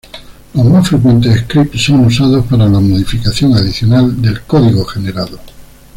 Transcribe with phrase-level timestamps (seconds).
[0.55, 5.37] Los más frecuentes scripts son usados para la modificación adicional del código generado.